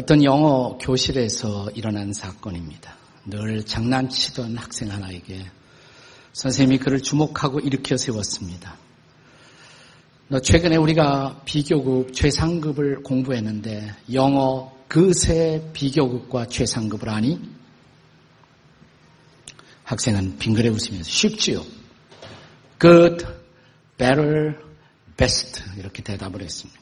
[0.00, 2.96] 어떤 영어 교실에서 일어난 사건입니다.
[3.26, 5.44] 늘 장난치던 학생 하나에게
[6.32, 8.78] 선생님이 그를 주목하고 일으켜 세웠습니다.
[10.28, 17.38] 너 최근에 우리가 비교급 최상급을 공부했는데 영어 그새 비교급과 최상급을 아니?
[19.84, 21.62] 학생은 빙그레 웃으면서 쉽지요.
[22.80, 23.26] good,
[23.98, 24.54] better,
[25.18, 26.79] best 이렇게 대답을 했습니다.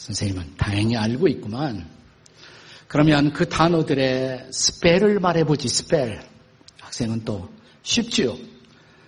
[0.00, 1.86] 선생님은 다행히 알고 있구만.
[2.88, 6.22] 그러면 그 단어들의 spell을 말해보지, spell.
[6.80, 7.50] 학생은 또
[7.82, 8.36] 쉽지요.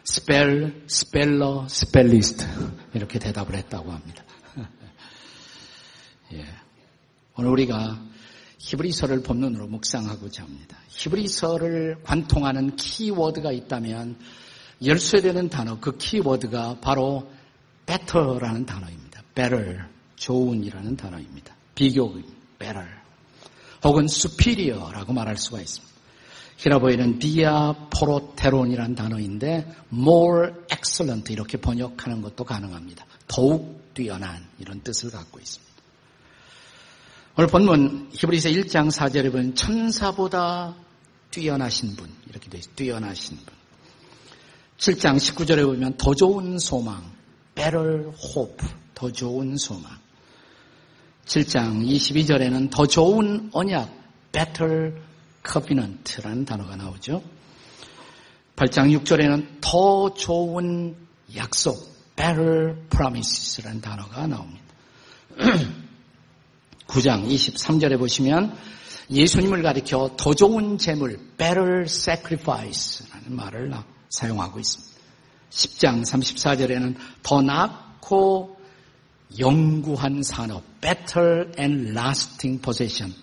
[0.04, 2.44] spell, speller, spellest.
[2.92, 4.22] 이렇게 대답을 했다고 합니다.
[6.34, 6.44] 예.
[7.36, 7.98] 오늘 우리가
[8.58, 10.76] 히브리서를 본론으로 묵상하고자 합니다.
[10.88, 14.18] 히브리서를 관통하는 키워드가 있다면
[14.84, 17.32] 열쇠되는 단어, 그 키워드가 바로
[17.86, 19.22] better라는 단어입니다.
[19.34, 19.91] better,
[20.22, 21.54] 좋은이라는 단어입니다.
[21.74, 22.14] 비교,
[22.58, 22.86] better.
[23.84, 25.92] 혹은 superior라고 말할 수가 있습니다.
[26.58, 33.04] 히라보에는 디아 포로테론이라는 단어인데 more excellent 이렇게 번역하는 것도 가능합니다.
[33.26, 35.72] 더욱 뛰어난 이런 뜻을 갖고 있습니다.
[37.36, 40.76] 오늘 본문 히브리서 1장 4절에 보면 천사보다
[41.32, 42.74] 뛰어나신 분 이렇게 되어 있어요.
[42.76, 43.46] 뛰어나신 분.
[44.78, 47.02] 7장 19절에 보면 더 좋은 소망
[47.56, 50.01] better hope 더 좋은 소망.
[51.26, 53.90] 7장 22절에는 더 좋은 언약,
[54.32, 54.92] better
[55.46, 57.22] covenant라는 단어가 나오죠.
[58.56, 60.96] 8장 6절에는 더 좋은
[61.36, 61.76] 약속,
[62.16, 64.62] better promises라는 단어가 나옵니다.
[66.86, 68.54] 9장 23절에 보시면
[69.10, 73.72] 예수님을 가리켜 더 좋은 재물, better sacrifice라는 말을
[74.10, 74.92] 사용하고 있습니다.
[75.50, 78.61] 10장 34절에는 더 낫고
[79.38, 83.14] 영구한 산업, better and lasting possession.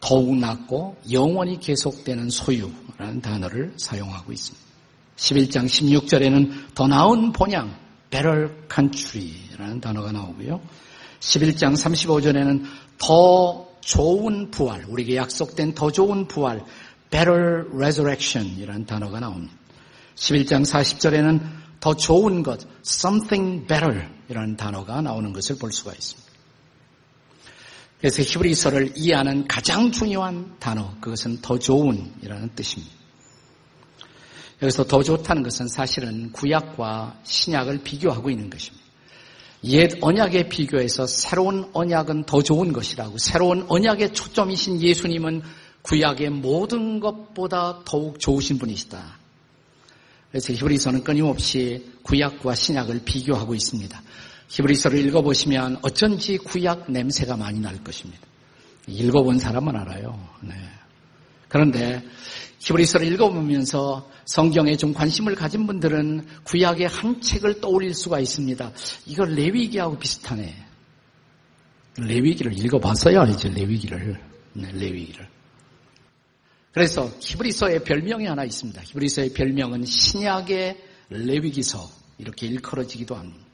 [0.00, 4.64] 더욱 낫고 영원히 계속되는 소유라는 단어를 사용하고 있습니다.
[5.16, 7.74] 11장 16절에는 더 나은 본향,
[8.10, 10.60] better country라는 단어가 나오고요.
[11.20, 12.64] 11장 35절에는
[12.98, 16.62] 더 좋은 부활, 우리에게 약속된 더 좋은 부활,
[17.10, 19.54] better resurrection이라는 단어가 나옵니다.
[20.16, 26.30] 11장 40절에는 더 좋은 것, something better 이라는 단어가 나오는 것을 볼 수가 있습니다.
[27.98, 32.94] 그래서 히브리서를 이해하는 가장 중요한 단어, 그것은 더 좋은이라는 뜻입니다.
[34.62, 38.82] 여기서 더 좋다는 것은 사실은 구약과 신약을 비교하고 있는 것입니다.
[39.64, 45.42] 옛 언약에 비교해서 새로운 언약은 더 좋은 것이라고 새로운 언약의 초점이신 예수님은
[45.82, 49.23] 구약의 모든 것보다 더욱 좋으신 분이시다.
[50.34, 54.02] 그래서 히브리서는 끊임없이 구약과 신약을 비교하고 있습니다.
[54.48, 58.20] 히브리서를 읽어보시면 어쩐지 구약 냄새가 많이 날 것입니다.
[58.88, 60.28] 읽어본 사람은 알아요.
[60.40, 60.54] 네.
[61.46, 62.02] 그런데
[62.58, 68.72] 히브리서를 읽어보면서 성경에 좀 관심을 가진 분들은 구약의 한 책을 떠올릴 수가 있습니다.
[69.06, 70.52] 이거 레위기하고 비슷하네.
[71.98, 74.20] 레위기를 읽어봤어야 알죠, 레위기를.
[74.54, 75.28] 네, 레위기를.
[76.74, 78.82] 그래서 히브리서의 별명이 하나 있습니다.
[78.82, 80.76] 히브리서의 별명은 신약의
[81.08, 83.44] 레위기서 이렇게 일컬어지기도 합니다.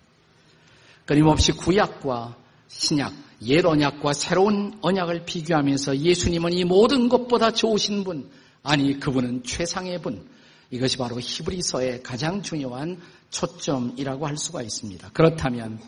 [1.05, 2.35] 끊임없이 구약과
[2.69, 8.31] 신약, 옛 언약과 새로운 언약을 비교하면서 예수님은 이 모든 것보다 좋으신 분,
[8.63, 10.27] 아니 그분은 최상의 분.
[10.71, 12.99] 이것이 바로 히브리서의 가장 중요한
[13.29, 15.11] 초점이라고 할 수가 있습니다.
[15.13, 15.79] 그렇다면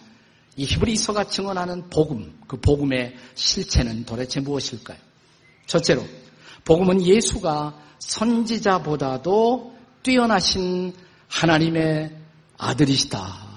[0.56, 4.99] 이 히브리서가 증언하는 복음, 그 복음의 실체는 도대체 무엇일까요?
[5.66, 6.04] 첫째로,
[6.64, 10.94] 복음은 예수가 선지자보다도 뛰어나신
[11.28, 12.16] 하나님의
[12.58, 13.52] 아들이시다.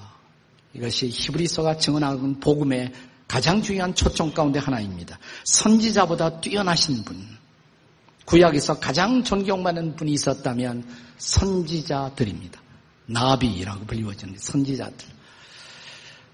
[0.74, 2.92] 이것이 히브리서가 증언하는 복음의
[3.28, 5.18] 가장 중요한 초점 가운데 하나입니다.
[5.46, 7.36] 선지자보다 뛰어나신 분.
[8.26, 10.88] 구약에서 가장 존경받는 분이 있었다면
[11.18, 12.62] 선지자들입니다.
[13.08, 15.08] 나비라고 불리워지는 선지자들.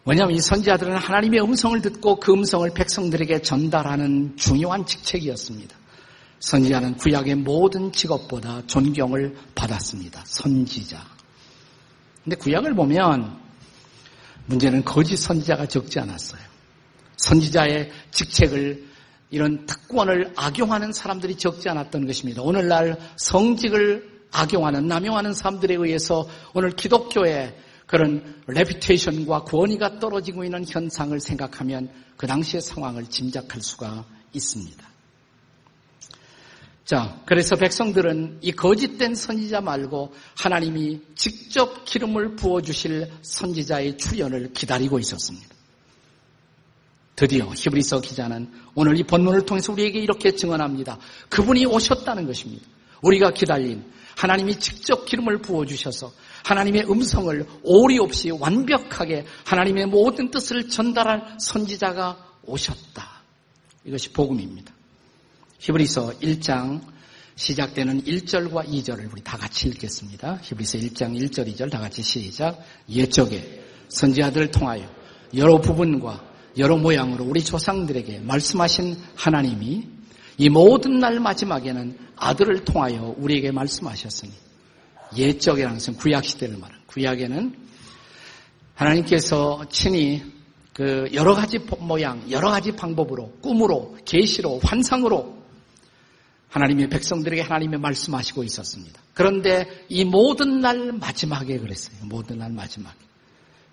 [0.05, 5.75] 왜냐하면 이 선지자들은 하나님의 음성을 듣고 그 음성을 백성들에게 전달하는 중요한 직책이었습니다.
[6.41, 10.23] 선지자는 구약의 모든 직업보다 존경을 받았습니다.
[10.25, 11.05] 선지자.
[12.23, 13.39] 근데 구약을 보면
[14.47, 16.41] 문제는 거짓 선지자가 적지 않았어요.
[17.17, 18.91] 선지자의 직책을
[19.29, 22.41] 이런 특권을 악용하는 사람들이 적지 않았던 것입니다.
[22.41, 27.55] 오늘날 성직을 악용하는, 남용하는 사람들에 의해서 오늘 기독교의
[27.85, 34.90] 그런 레피테이션과 권위가 떨어지고 있는 현상을 생각하면 그 당시의 상황을 짐작할 수가 있습니다.
[36.85, 45.47] 자, 그래서 백성들은 이 거짓된 선지자 말고 하나님이 직접 기름을 부어주실 선지자의 출현을 기다리고 있었습니다.
[47.15, 50.97] 드디어 히브리서 기자는 오늘 이 본문을 통해서 우리에게 이렇게 증언합니다.
[51.29, 52.65] 그분이 오셨다는 것입니다.
[53.03, 53.85] 우리가 기다린
[54.17, 56.11] 하나님이 직접 기름을 부어주셔서
[56.43, 63.21] 하나님의 음성을 오리 없이 완벽하게 하나님의 모든 뜻을 전달할 선지자가 오셨다.
[63.85, 64.73] 이것이 복음입니다.
[65.61, 66.81] 히브리서 1장
[67.35, 70.39] 시작되는 1절과 2절을 우리 다 같이 읽겠습니다.
[70.41, 72.59] 히브리서 1장 1절 2절 다 같이 시작.
[72.89, 74.89] 옛적에 선지자들을 통하여
[75.35, 76.25] 여러 부분과
[76.57, 79.87] 여러 모양으로 우리 조상들에게 말씀하신 하나님이
[80.39, 84.31] 이 모든 날 마지막에는 아들을 통하여 우리에게 말씀하셨으니
[85.15, 87.55] 옛적이라는 것은 구약 시대를 말하는 구약에는
[88.73, 90.23] 하나님께서 친히
[90.73, 95.40] 그 여러 가지 모양, 여러 가지 방법으로 꿈으로 계시로 환상으로
[96.51, 99.01] 하나님의 백성들에게 하나님의 말씀하시고 있었습니다.
[99.13, 101.95] 그런데 이 모든 날 마지막에 그랬어요.
[102.03, 102.97] 모든 날 마지막에.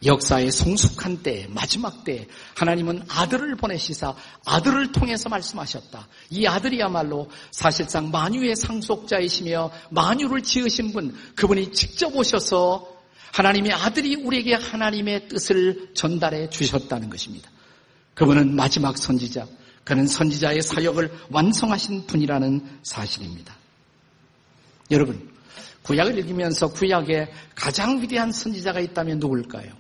[0.04, 4.14] 역사의 성숙한 때, 마지막 때 하나님은 아들을 보내시사
[4.46, 6.06] 아들을 통해서 말씀하셨다.
[6.30, 12.96] 이 아들이야말로 사실상 만유의 상속자이시며 만유를 지으신 분, 그분이 직접 오셔서
[13.32, 17.50] 하나님의 아들이 우리에게 하나님의 뜻을 전달해 주셨다는 것입니다.
[18.14, 19.46] 그분은 마지막 선지자,
[19.88, 23.56] 그는 선지자의 사역을 완성하신 분이라는 사실입니다.
[24.90, 25.30] 여러분,
[25.82, 29.72] 구약을 읽으면서 구약에 가장 위대한 선지자가 있다면 누굴까요?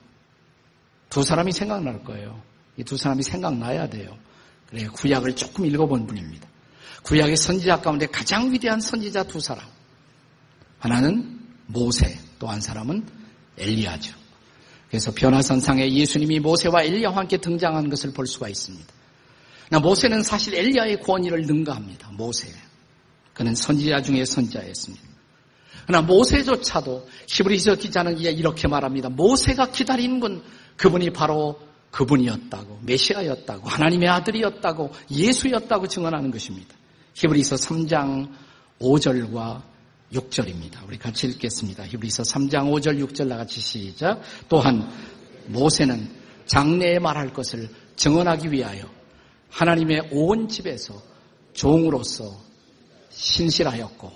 [1.10, 2.42] 두 사람이 생각날 거예요.
[2.78, 4.16] 이 두 사람이 생각나야 돼요.
[4.70, 6.48] 그래 구약을 조금 읽어본 분입니다.
[7.02, 9.62] 구약의 선지자 가운데 가장 위대한 선지자 두 사람.
[10.78, 13.06] 하나는 모세, 또 한 사람은
[13.58, 14.16] 엘리야죠.
[14.88, 18.97] 그래서 변화선상에 예수님이 모세와 엘리야와 함께 등장한 것을 볼 수가 있습니다.
[19.76, 22.10] 모세는 사실 엘리야의 권위를 능가합니다.
[22.12, 22.48] 모세.
[23.34, 25.06] 그는 선지자 중에 선지자였습니다.
[25.86, 29.08] 그러나 모세조차도 히브리서 기자는 이렇게 말합니다.
[29.08, 30.42] 모세가 기다리는 건
[30.76, 31.60] 그분이 바로
[31.90, 36.74] 그분이었다고, 메시아였다고, 하나님의 아들이었다고, 예수였다고 증언하는 것입니다.
[37.14, 38.30] 히브리서 3장
[38.80, 39.62] 5절과
[40.12, 40.86] 6절입니다.
[40.86, 41.86] 우리 같이 읽겠습니다.
[41.86, 44.20] 히브리서 3장 5절 6절 나같이 시작.
[44.48, 44.90] 또한
[45.46, 46.08] 모세는
[46.46, 48.97] 장래에 말할 것을 증언하기 위하여
[49.50, 51.00] 하나님의 온 집에서
[51.52, 52.38] 종으로서
[53.10, 54.12] 신실하였고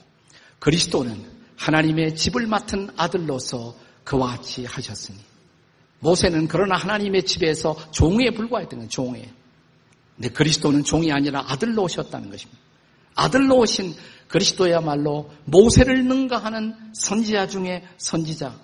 [0.58, 1.24] 그리스도는
[1.56, 3.74] 하나님의 집을 맡은 아들로서
[4.04, 5.18] 그와 같이 하셨으니
[6.00, 8.88] 모세는 그러나 하나님의 집에서 종에 불과했던 거예요.
[8.88, 9.32] 종에.
[10.16, 12.60] 근데 그리스도는 종이 아니라 아들로 오셨다는 것입니다.
[13.14, 13.94] 아들로 오신
[14.28, 18.58] 그리스도야말로 모세를 능가하는 선지자 중에 선지자.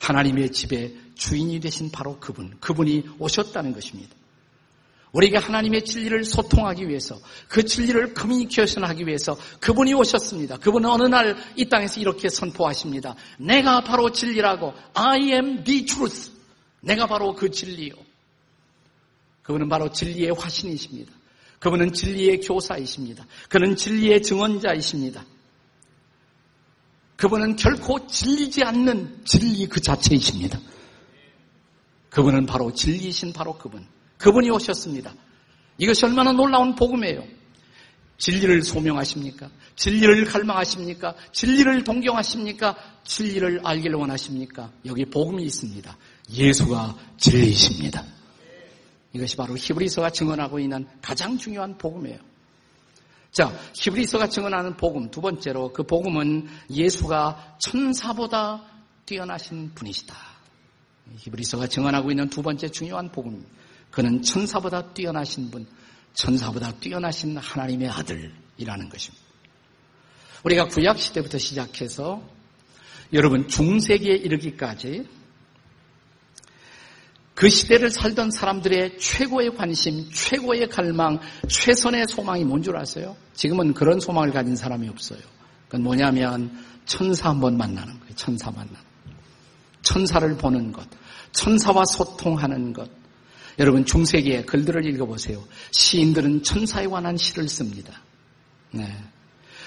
[0.00, 2.58] 하나님의 집에 주인이 되신 바로 그분.
[2.60, 4.14] 그분이 오셨다는 것입니다.
[5.14, 7.18] 우리에게 하나님의 진리를 소통하기 위해서
[7.48, 10.58] 그 진리를 커뮤니케이션 하기 위해서 그분이 오셨습니다.
[10.58, 13.14] 그분은 어느 날 이 땅에서 이렇게 선포하십니다.
[13.38, 16.32] 내가 바로 진리라고 I am the truth.
[16.80, 17.94] 내가 바로 그 진리요.
[19.42, 21.12] 그분은 바로 진리의 화신이십니다.
[21.58, 23.26] 그분은 진리의 교사이십니다.
[23.48, 25.24] 그는 진리의 증언자이십니다.
[27.16, 30.58] 그분은 결코 진리지 않는 진리 그 자체이십니다.
[32.10, 33.86] 그분은 바로 진리이신 바로 그분.
[34.18, 35.12] 그분이 오셨습니다.
[35.78, 37.24] 이것이 얼마나 놀라운 복음이에요.
[38.18, 39.50] 진리를 소명하십니까?
[39.76, 41.14] 진리를 갈망하십니까?
[41.32, 42.76] 진리를 동경하십니까?
[43.04, 44.70] 진리를 알기를 원하십니까?
[44.86, 45.96] 여기 복음이 있습니다.
[46.32, 48.04] 예수가 진리이십니다.
[49.12, 52.18] 이것이 바로 히브리서가 증언하고 있는 가장 중요한 복음이에요.
[53.30, 58.64] 자, 히브리서가 증언하는 복음 두 번째로 그 복음은 예수가 천사보다
[59.06, 60.14] 뛰어나신 분이시다.
[61.16, 63.50] 히브리서가 증언하고 있는 두 번째 중요한 복음입니다.
[63.94, 65.66] 그는 천사보다 뛰어나신 분,
[66.14, 69.24] 천사보다 뛰어나신 하나님의 아들이라는 것입니다.
[70.42, 72.20] 우리가 구약 시대부터 시작해서
[73.12, 75.08] 여러분 중세기에 이르기까지
[77.36, 83.16] 그 시대를 살던 사람들의 최고의 관심, 최고의 갈망, 최선의 소망이 뭔 줄 아세요?
[83.34, 85.20] 지금은 그런 소망을 가진 사람이 없어요.
[85.66, 86.50] 그건 뭐냐면
[86.84, 88.14] 천사 한번 만나는 거예요.
[88.16, 88.80] 천사 만나는.
[89.82, 90.84] 천사를 보는 것,
[91.32, 93.03] 천사와 소통하는 것.
[93.58, 95.44] 여러분 중세기에 글들을 읽어보세요.
[95.70, 98.02] 시인들은 천사에 관한 시를 씁니다.
[98.70, 98.86] 네.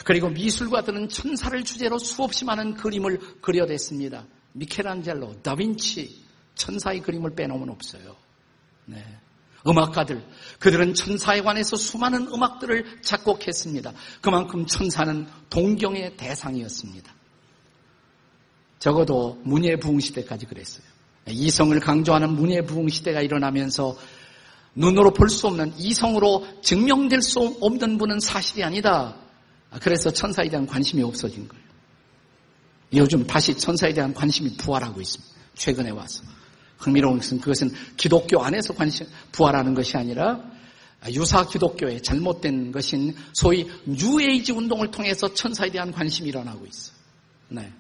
[0.03, 4.25] 그리고 미술가들은 천사를 주제로 수없이 많은 그림을 그려냈습니다.
[4.53, 6.23] 미켈란젤로, 다빈치,
[6.55, 8.15] 천사의 그림을 빼놓으면 없어요.
[8.85, 9.03] 네.
[9.65, 10.25] 음악가들,
[10.59, 13.93] 그들은 천사에 관해서 수많은 음악들을 작곡했습니다.
[14.21, 17.13] 그만큼 천사는 동경의 대상이었습니다.
[18.79, 20.85] 적어도 문예부흥 시대까지 그랬어요.
[21.29, 23.97] 이성을 강조하는 문예 부흥 시대가 일어나면서
[24.75, 29.15] 눈으로 볼 수 없는 이성으로 증명될 수 없는 분은 사실이 아니다.
[29.81, 31.63] 그래서 천사에 대한 관심이 없어진 거예요.
[32.93, 35.33] 요즘 다시 천사에 대한 관심이 부활하고 있습니다.
[35.55, 36.23] 최근에 와서.
[36.77, 40.41] 흥미로운 것은 그것은 기독교 안에서 관심, 부활하는 것이 아니라
[41.09, 46.95] 유사 기독교의 잘못된 것인 소위 뉴에이지 운동을 통해서 천사에 대한 관심이 일어나고 있어요.
[47.49, 47.73] 네.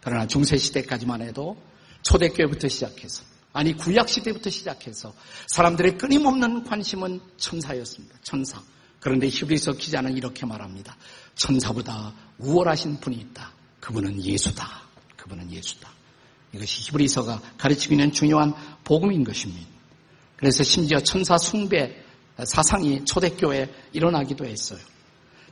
[0.00, 1.56] 그러나 중세시대까지만 해도
[2.04, 5.14] 초대교회부터 시작해서 아니 구약 시대부터 시작해서
[5.48, 8.16] 사람들의 끊임없는 관심은 천사였습니다.
[8.22, 8.60] 천사.
[9.00, 10.96] 그런데 히브리서 기자는 이렇게 말합니다.
[11.36, 13.52] 천사보다 우월하신 분이 있다.
[13.80, 14.82] 그분은 예수다.
[15.16, 15.88] 그분은 예수다.
[16.52, 19.68] 이것이 히브리서가 가르치고 있는 중요한 복음인 것입니다.
[20.36, 22.02] 그래서 심지어 천사 숭배
[22.42, 24.80] 사상이 초대교회에 일어나기도 했어요.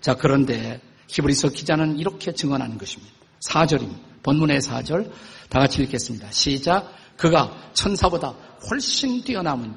[0.01, 3.15] 자, 그런데 히브리서 기자는 이렇게 증언하는 것입니다.
[3.49, 4.12] 4절입니다.
[4.23, 5.11] 본문의 4절
[5.49, 6.31] 다 같이 읽겠습니다.
[6.31, 6.93] 시작.
[7.17, 8.35] 그가 천사보다
[8.71, 9.75] 훨씬 뛰어남은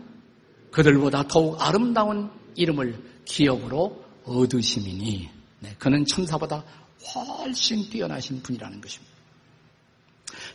[0.72, 6.64] 그들보다 더욱 아름다운 이름을 기업으로 얻으심이니 네, 그는 천사보다
[7.14, 9.16] 훨씬 뛰어나신 분이라는 것입니다.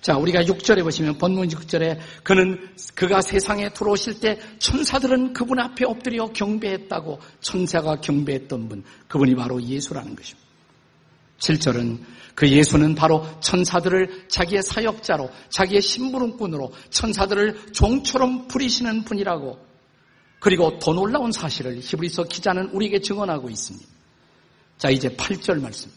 [0.00, 6.26] 자, 우리가 6절에 보시면 본문 6절에 그는 그가 세상에 들어오실 때 천사들은 그분 앞에 엎드려
[6.32, 10.49] 경배했다고 천사가 경배했던 분 그분이 바로 예수라는 것입니다.
[11.40, 12.00] 7절은
[12.34, 19.58] 그 예수는 바로 천사들을 자기의 사역자로 자기의 심부름꾼으로 천사들을 종처럼 부리시는 분이라고
[20.38, 23.86] 그리고 더 놀라운 사실을 히브리서 기자는 우리에게 증언하고 있습니다.
[24.78, 25.90] 자 이제 8절 말씀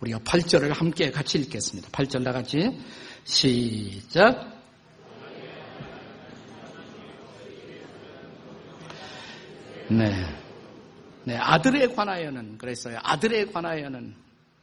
[0.00, 1.88] 우리가 8절을 함께 같이 읽겠습니다.
[1.90, 2.58] 8절 다 같이
[3.24, 4.58] 시작.
[9.90, 10.12] 네.
[11.24, 12.98] 네, 아들에 관하여는 그랬어요.
[13.02, 14.14] 아들에 관하여는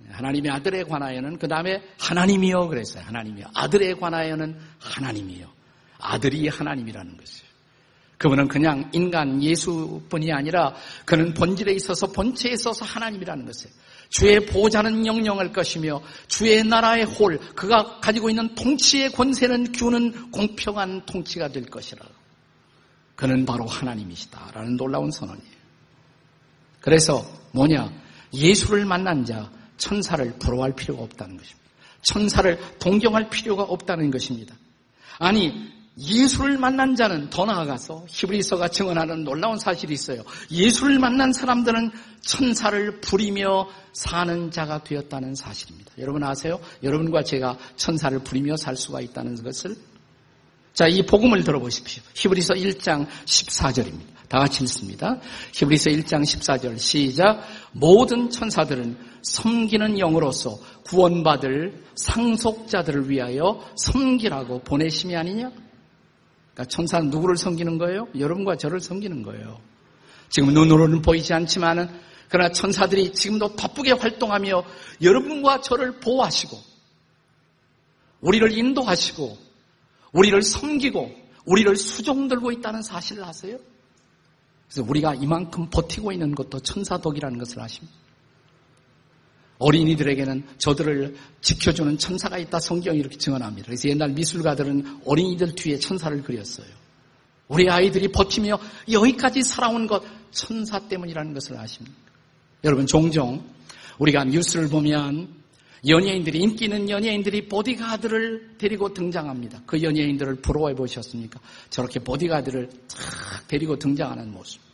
[0.09, 3.03] 하나님의 아들에 관하여는 그 다음에 하나님이요 그랬어요.
[3.05, 3.47] 하나님이요.
[3.53, 5.47] 아들에 관하여는 하나님이요.
[5.99, 7.45] 아들이 하나님이라는 것이에요.
[8.17, 10.73] 그분은 그냥 인간 예수뿐이 아니라
[11.05, 13.73] 그는 본질에 있어서 본체에 있어서 하나님이라는 것이에요.
[14.09, 21.49] 주의 보좌는 영영할 것이며 주의 나라의 홀 그가 가지고 있는 통치의 권세는 규는 공평한 통치가
[21.49, 22.05] 될 것이라.
[23.15, 25.55] 그는 바로 하나님이시다라는 놀라운 선언이에요.
[26.81, 27.91] 그래서 뭐냐?
[28.33, 31.65] 예수를 만난 자 천사를 부러워할 필요가 없다는 것입니다.
[32.01, 34.55] 천사를 동경할 필요가 없다는 것입니다.
[35.17, 40.23] 아니 예수를 만난 자는 더 나아가서 히브리서가 증언하는 놀라운 사실이 있어요.
[40.51, 41.91] 예수를 만난 사람들은
[42.21, 45.93] 천사를 부리며 사는 자가 되었다는 사실입니다.
[45.99, 46.59] 여러분 아세요?
[46.83, 49.75] 여러분과 제가 천사를 부리며 살 수가 있다는 것을
[50.75, 52.03] 자, 이 복음을 들어보십시오.
[52.13, 54.15] 히브리서 1장 14절입니다.
[54.27, 55.21] 다 같이 읽습니다.
[55.53, 57.41] 히브리서 1장 14절 시작.
[57.71, 65.49] 모든 천사들은 섬기는 영으로서 구원받을 상속자들을 위하여 섬기라고 보내심이 아니냐?
[65.49, 68.07] 그러니까 천사는 누구를 섬기는 거예요?
[68.17, 69.59] 여러분과 저를 섬기는 거예요.
[70.29, 71.89] 지금 눈으로는 보이지 않지만은
[72.29, 74.63] 그러나 천사들이 지금도 바쁘게 활동하며
[75.01, 76.57] 여러분과 저를 보호하시고
[78.21, 79.37] 우리를 인도하시고
[80.11, 81.11] 우리를 섬기고
[81.45, 83.57] 우리를 수종 들고 있다는 사실을 아세요?
[84.67, 88.04] 그래서 우리가 이만큼 버티고 있는 것도 천사 덕이라는 것을 아십니다.
[89.57, 93.67] 어린이들에게는 저들을 지켜주는 천사가 있다 성경이 이렇게 증언합니다.
[93.67, 96.67] 그래서 옛날 미술가들은 어린이들 뒤에 천사를 그렸어요.
[97.47, 98.59] 우리 아이들이 버티며
[98.91, 101.95] 여기까지 살아온 것 천사 때문이라는 것을 아십니까?
[102.63, 103.43] 여러분 종종
[103.99, 105.27] 우리가 뉴스를 보면
[105.87, 109.61] 연예인들이 인기 있는 연예인들이 보디가드를 데리고 등장합니다.
[109.67, 111.39] 그 연예인들을 부러워해 보셨습니까?
[111.69, 114.64] 저렇게 보디가드를 쫙 데리고 등장하는 모습.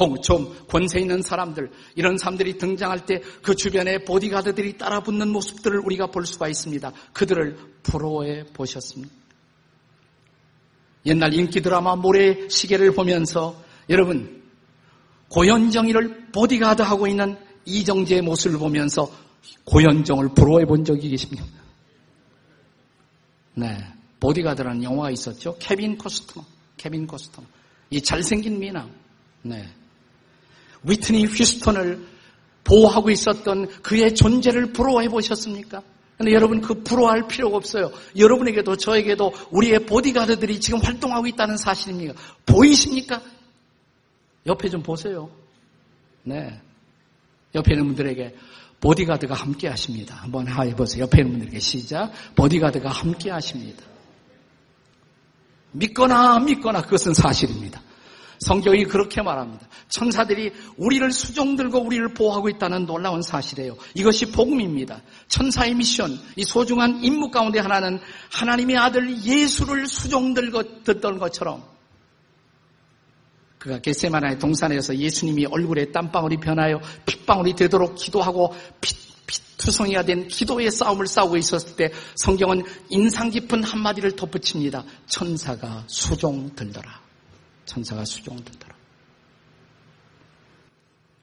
[0.00, 5.80] 혹은 좀 권세 있는 사람들, 이런 사람들이 등장할 때 그 주변에 보디가드들이 따라 붙는 모습들을
[5.80, 6.92] 우리가 볼 수가 있습니다.
[7.12, 9.14] 그들을 부러워해 보셨습니까?
[11.06, 14.42] 옛날 인기 드라마 모래 시계를 보면서 여러분
[15.28, 17.36] 고현정이를 보디가드 하고 있는
[17.66, 19.10] 이정재의 모습을 보면서
[19.64, 21.44] 고현정을 부러워해 본 적이 계십니까?
[23.54, 23.86] 네.
[24.20, 25.56] 보디가드라는 영화가 있었죠.
[25.58, 26.46] 케빈 코스트너.
[26.78, 27.46] 케빈 코스트너.
[27.90, 28.90] 이 잘생긴 미남.
[29.42, 29.68] 네.
[30.84, 32.06] 휘트니 휴스턴을
[32.64, 35.82] 보호하고 있었던 그의 존재를 부러워해 보셨습니까?
[36.16, 37.90] 근데 여러분 그 부러워할 필요가 없어요.
[38.16, 42.14] 여러분에게도 저에게도 우리의 보디가드들이 지금 활동하고 있다는 사실입니까?
[42.46, 43.20] 보이십니까?
[44.46, 45.30] 옆에 좀 보세요.
[46.22, 46.60] 네.
[47.54, 48.34] 옆에 있는 분들에게
[48.80, 50.14] 보디가드가 함께 하십니다.
[50.16, 51.04] 한번 해보세요.
[51.04, 52.12] 옆에 있는 분들에게 시작.
[52.34, 53.82] 보디가드가 함께 하십니다.
[55.72, 57.82] 믿거나 믿거나 그것은 사실입니다.
[58.40, 59.66] 성경이 그렇게 말합니다.
[59.88, 63.76] 천사들이 우리를 수종 들고 우리를 보호하고 있다는 놀라운 사실이에요.
[63.94, 65.00] 이것이 복음입니다.
[65.28, 68.00] 천사의 미션, 이 소중한 임무 가운데 하나는
[68.32, 71.62] 하나님의 아들 예수를 수종 들고 듣던 것처럼
[73.58, 78.94] 그가 겟세마나의 동산에서 예수님이 얼굴에 땀방울이 변하여 핏방울이 되도록 기도하고 피,
[79.26, 84.84] 피투성이가 된 기도의 싸움을 싸우고 있었을 때 성경은 인상 깊은 한마디를 덧붙입니다.
[85.06, 87.03] 천사가 수종 들더라.
[87.64, 88.74] 천사가 수종 들더라.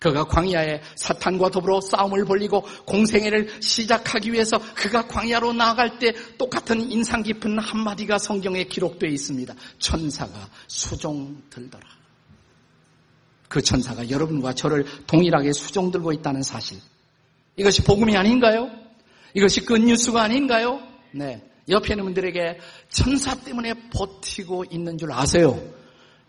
[0.02, 7.22] 그가 광야에 사탄과 더불어 싸움을 벌리고 공생애를 시작하기 위해서 그가 광야로 나아갈 때 똑같은 인상
[7.22, 9.54] 깊은 한마디가 성경에 기록되어 있습니다.
[9.78, 11.86] 천사가 수종 들더라.
[13.48, 16.80] 그 천사가 여러분과 저를 동일하게 수종 들고 있다는 사실.
[17.56, 18.72] 이것이 복음이 아닌가요?
[19.36, 20.82] 이것이 그 뉴스가 아닌가요?
[21.12, 21.48] 네.
[21.70, 25.62] 옆에 있는 분들에게 천사 때문에 버티고 있는 줄 아세요?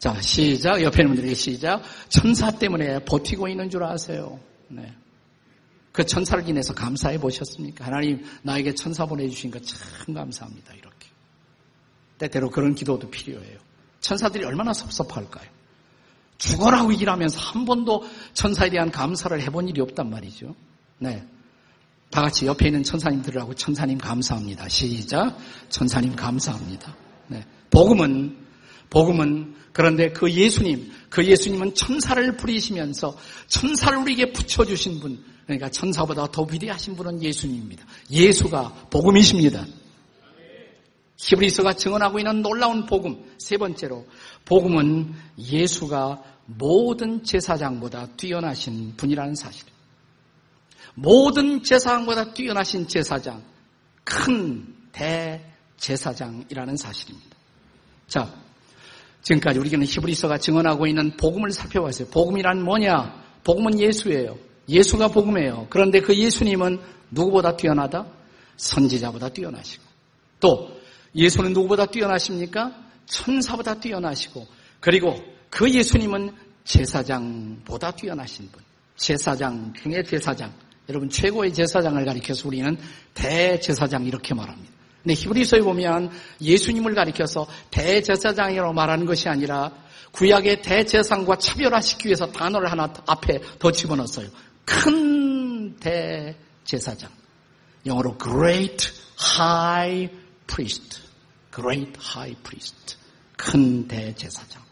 [0.03, 0.83] 자, 시작.
[0.83, 1.81] 옆에 있는 분들에게 시작.
[2.09, 4.41] 천사 때문에 버티고 있는 줄 아세요.
[4.67, 4.93] 네.
[5.93, 7.85] 그 천사를 인해서 감사해 보셨습니까?
[7.85, 10.75] 하나님, 나에게 천사 보내주신 것참 감사합니다.
[10.75, 11.09] 이렇게.
[12.19, 13.57] 때때로 그런 기도도 필요해요.
[14.01, 15.49] 천사들이 얼마나 섭섭할까요?
[16.37, 20.57] 죽어라고 일하면서 한 번도 천사에 대한 감사를 해본 일이 없단 말이죠.
[20.99, 21.25] 네.
[22.11, 24.69] 다 같이 옆에 있는 천사님들하고 천사님 감사합니다.
[24.69, 25.39] 시작.
[25.69, 26.93] 천사님 감사합니다.
[27.29, 27.47] 네.
[27.71, 28.43] 복음은,
[28.93, 36.43] 복음은 그런데 그 예수님, 그 예수님은 천사를 부리시면서 천사를 우리에게 붙여주신 분, 그러니까 천사보다 더
[36.43, 37.87] 위대하신 분은 예수님입니다.
[38.11, 39.65] 예수가 복음이십니다.
[41.17, 43.25] 히브리서가 증언하고 있는 놀라운 복음.
[43.39, 44.07] 세 번째로,
[44.45, 49.65] 복음은 예수가 모든 제사장보다 뛰어나신 분이라는 사실.
[50.95, 53.43] 모든 제사장보다 뛰어나신 제사장,
[54.05, 54.75] 큰
[55.79, 57.37] 대제사장이라는 사실입니다.
[58.07, 58.42] 자,
[59.23, 62.09] 지금까지 우리는 히브리서가 증언하고 있는 복음을 살펴봤어요.
[62.09, 63.23] 복음이란 뭐냐?
[63.45, 64.37] 복음은 예수예요.
[64.69, 65.67] 예수가 복음이에요.
[65.71, 68.07] 그런데 그 예수님은 누구보다 뛰어나다?
[68.57, 69.85] 선지자보다 뛰어나시고.
[70.41, 70.71] 또
[71.15, 72.75] 예수는 누구보다 뛰어나십니까?
[73.07, 74.47] 천사보다 뛰어나시고.
[74.81, 75.15] 그리고
[75.51, 76.33] 그 예수님은
[76.65, 78.63] 제사장보다 뛰어나신 분.
[78.97, 80.53] 제사장 중의 제사장.
[80.89, 82.77] 여러분 최고의 제사장을 가리켜서 우리는
[83.15, 84.73] 대제사장 이렇게 말합니다.
[85.03, 86.11] 근데 히브리서에 보면
[86.41, 89.73] 예수님을 가리켜서 대제사장이라고 말하는 것이 아니라
[90.13, 94.29] 구약의 대제사장과 차별화시키기 위해서 단어를 하나 앞에 더 집어넣었어요.
[94.65, 97.11] 큰 대제사장.
[97.87, 98.89] 영어로 great
[99.39, 100.09] high
[100.47, 101.01] priest.
[101.53, 102.97] great high priest.
[103.37, 104.63] 큰 대제사장.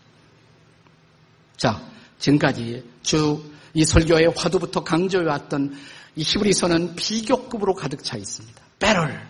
[1.56, 1.82] 자,
[2.18, 5.76] 지금까지 쭉 이 설교의 화두부터 강조해왔던
[6.16, 8.60] 이 히브리서는 비교급으로 가득 차 있습니다.
[8.78, 9.20] better,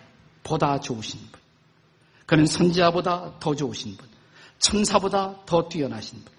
[0.42, 1.40] 보다 좋으신 분.
[2.26, 4.08] 그는 선지자보다 더 좋으신 분.
[4.58, 6.32] 천사보다 더 뛰어나신 분.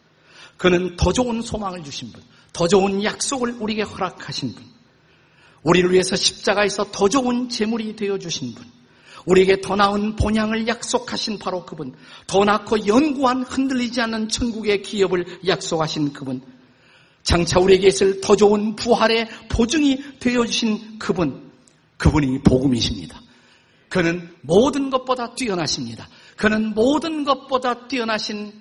[0.57, 2.21] 그는 더 좋은 소망을 주신 분.
[2.53, 4.63] 더 좋은 약속을 우리에게 허락하신 분.
[5.63, 8.65] 우리를 위해서 십자가에서 더 좋은 재물이 되어 주신 분.
[9.25, 11.93] 우리에게 더 나은 본향을 약속하신 바로 그분.
[12.25, 16.41] 더 낳고 연구한 흔들리지 않는 천국의 기업을 약속하신 그분.
[17.23, 21.51] 장차 우리에게 있을 더 좋은 부활의 보증이 되어 주신 그분.
[21.97, 23.21] 그분이 복음이십니다.
[23.91, 26.07] 그는 모든 것보다 뛰어나십니다.
[26.37, 28.53] 그는 모든 것보다 뛰어나신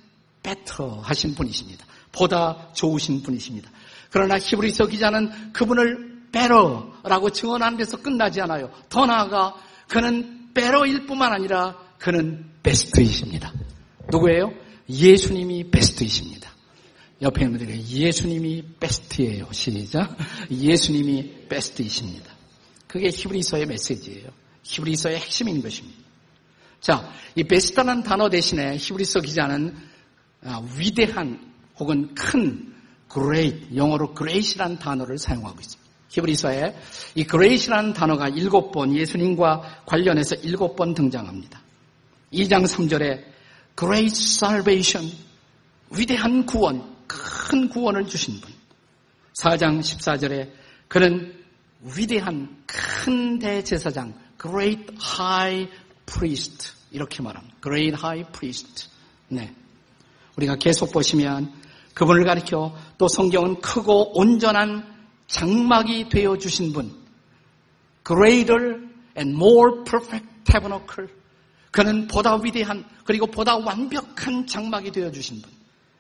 [0.42, 1.86] 베터 하신 분이십니다.
[2.10, 3.70] 보다 좋으신 분이십니다.
[4.10, 8.72] 그러나 히브리서 기자는 그분을 베러라고 증언하는 데서 끝나지 않아요.
[8.88, 9.54] 더 나아가
[9.88, 13.52] 그는 베러일 뿐만 아니라 그는 베스트이십니다.
[14.10, 14.52] 누구예요?
[14.88, 16.50] 예수님이 베스트이십니다.
[17.22, 19.48] 옆에 있는 분들에게 예수님이 베스트예요.
[19.52, 20.16] 시작.
[20.50, 22.32] 예수님이 베스트이십니다.
[22.88, 24.39] 그게 히브리서의 메시지예요.
[24.62, 25.98] 히브리서의 핵심인 것입니다.
[26.80, 29.76] 자, 이 베스트라는 단어 대신에 히브리서 기자는
[30.44, 32.74] 아, 위대한 혹은 큰
[33.12, 35.90] great, 영어로 great이라는 단어를 사용하고 있습니다.
[36.08, 36.76] 히브리서에
[37.14, 41.60] 이 great이라는 단어가 일곱 번 예수님과 관련해서 일곱 번 등장합니다.
[42.32, 43.22] 2장 3절에
[43.78, 45.12] great salvation,
[45.90, 48.52] 위대한 구원, 큰 구원을 주신 분.
[49.34, 50.50] 4장 14절에
[50.88, 51.34] 그는
[51.96, 55.68] 위대한 큰 대제사장, great high
[56.06, 57.56] priest 이렇게 말합니다.
[57.62, 58.88] great high priest.
[59.28, 59.54] 네.
[60.36, 61.52] 우리가 계속 보시면
[61.94, 64.84] 그분을 가리켜 또 성경은 크고 온전한
[65.26, 66.90] 장막이 되어 주신 분.
[68.06, 68.80] greater
[69.16, 71.08] and more perfect tabernacle.
[71.70, 75.50] 그는 보다 위대한 그리고 보다 완벽한 장막이 되어 주신 분.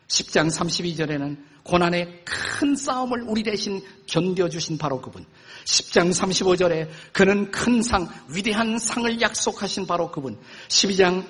[0.08, 5.24] 10장 32절에는 고난의 큰 싸움을 우리 대신 견뎌주신 바로 그분.
[5.64, 10.38] 10장 35절에 그는 큰 상, 위대한 상을 약속하신 바로 그분.
[10.68, 11.26] 12장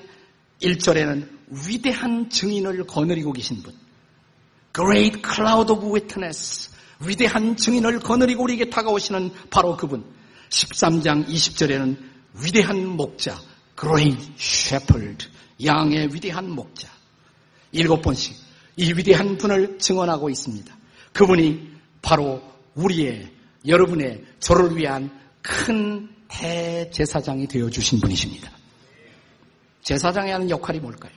[0.62, 1.28] 1절에는
[1.66, 3.74] 위대한 증인을 거느리고 계신 분.
[4.74, 6.70] Great cloud of witness.
[7.00, 10.04] 위대한 증인을 거느리고 우리에게 다가오시는 바로 그분.
[10.50, 11.96] 13장 20절에는
[12.44, 13.40] 위대한 목자.
[13.78, 15.28] Great shepherd.
[15.64, 16.88] 양의 위대한 목자.
[17.72, 20.76] 일곱 번씩 이 위대한 분을 증언하고 있습니다.
[21.12, 21.70] 그분이
[22.02, 22.42] 바로
[22.74, 23.30] 우리의
[23.66, 25.10] 여러분의 저를 위한
[25.42, 28.50] 큰 대제사장이 되어 주신 분이십니다.
[29.82, 31.12] 제사장이 하는 역할이 뭘까요?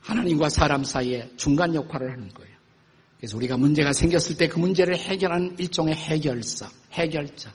[0.00, 2.52] 하나님과 사람 사이에 중간 역할을 하는 거예요.
[3.18, 7.52] 그래서 우리가 문제가 생겼을 때 그 문제를 해결하는 일종의 해결사, 해결자.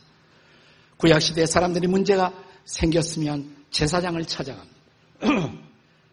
[0.95, 4.77] 구약시대 사람들이 문제가 생겼으면 제사장을 찾아갑니다.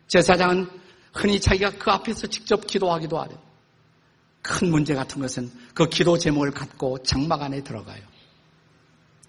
[0.09, 0.69] 제사장은
[1.15, 3.43] 흔히 자기가 그 앞에서 직접 기도하기도 하죠.
[4.43, 8.03] 큰 문제 같은 것은 그 기도 제목을 갖고 장막 안에 들어가요.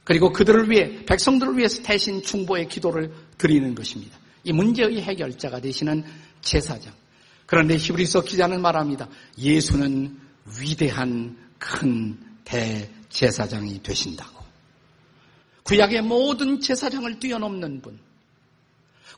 [0.04, 4.18] 그리고 그들을 위해, 백성들을 위해서 대신 중보의 기도를 드리는 것입니다.
[4.44, 6.04] 이 문제의 해결자가 되시는
[6.42, 6.94] 제사장.
[7.46, 9.08] 그런데 히브리서 기자는 말합니다.
[9.38, 10.20] 예수는
[10.60, 14.44] 위대한 큰 대제사장이 되신다고.
[15.64, 18.00] 구약의 모든 제사장을 뛰어넘는 분.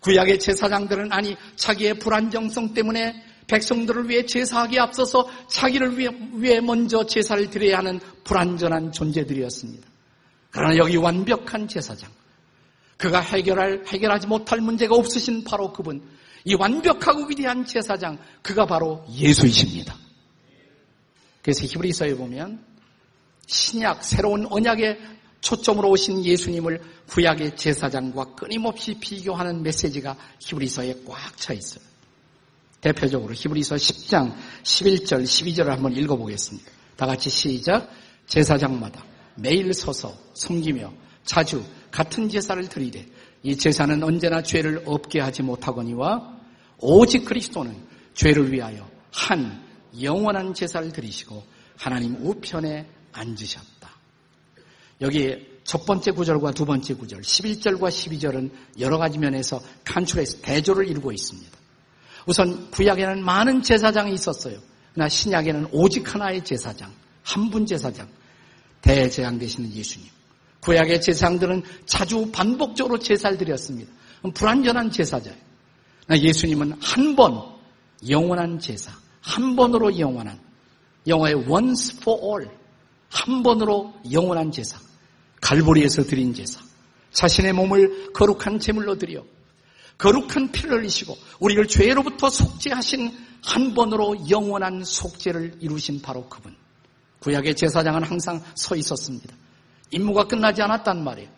[0.02, 7.80] 구약의 제사장들은 아니 자기의 불안정성 때문에 백성들을 위해 제사하기에 앞서서 자기를 위해, 먼저 제사를 드려야
[7.80, 9.88] 하는 불완전한 존재들이었습니다.
[10.52, 12.12] 그러나 여기 완벽한 제사장.
[12.97, 16.02] 그가 해결할, 해결하지 못할 문제가 없으신 바로 그분.
[16.43, 18.17] 이 완벽하고 위대한 제사장.
[18.41, 19.95] 그가 바로 예수이십니다.
[21.41, 22.65] 그래서 히브리서에 보면
[23.45, 25.00] 신약, 새로운 언약의
[25.41, 31.84] 초점으로 오신 예수님을 구약의 제사장과 끊임없이 비교하는 메시지가 히브리서에 꽉 차 있어요.
[32.82, 36.71] 대표적으로 히브리서 10장 11절, 12절을 한번 읽어보겠습니다.
[36.95, 37.89] 다 같이 시작.
[38.28, 39.04] 제사장마다
[39.36, 40.91] 매일 서서 섬기며
[41.23, 43.08] 자주 같은 제사를 드리되
[43.43, 46.38] 이 제사는 언제나 죄를 없게 하지 못하거니와
[46.80, 47.76] 오직 그리스도는
[48.13, 49.63] 죄를 위하여 한
[50.02, 51.43] 영원한 제사를 드리시고
[51.78, 53.77] 하나님 우편에 앉으셨다.
[55.02, 61.12] 여기 첫 번째 구절과 두 번째 구절, 11절과 12절은 여러 가지 면에서 간추해서 대조를 이루고
[61.12, 61.52] 있습니다.
[62.26, 64.58] 우선 구약에는 많은 제사장이 있었어요.
[64.94, 66.92] 그러나 신약에는 오직 하나의 제사장,
[67.24, 68.08] 한 분 제사장,
[68.82, 70.08] 대제장 되시는 예수님.
[70.62, 73.92] 구약의 제사장들은 자주 반복적으로 제사를 드렸습니다.
[74.34, 75.38] 불완전한 제사자예요.
[76.12, 77.42] 예수님은 한 번
[78.10, 80.40] 영원한 제사, 한 번으로 영원한
[81.06, 82.57] 영어의 once for all
[83.10, 84.80] 한 번으로 영원한 제사
[85.41, 86.60] 갈보리에서 드린 제사
[87.12, 89.24] 자신의 몸을 거룩한 제물로 드려
[89.98, 93.12] 거룩한 피를 흘리시고 우리를 죄로부터 속죄하신
[93.43, 96.56] 한 번으로 영원한 속죄를 이루신 바로 그분
[97.20, 99.34] 구약의 제사장은 항상 서 있었습니다.
[99.91, 101.30] 임무가 끝나지 않았단 말이에요.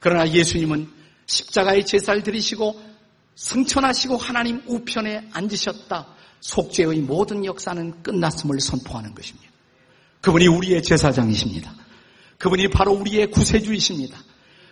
[0.00, 0.90] 그러나 예수님은
[1.26, 2.80] 십자가의 제사를 드리시고
[3.36, 6.06] 승천하시고 하나님 우편에 앉으셨다.
[6.40, 9.48] 속죄의 모든 역사는 끝났음을 선포하는 것입니다.
[10.20, 11.74] 그분이 우리의 제사장이십니다.
[12.38, 14.18] 그분이 바로 우리의 구세주이십니다.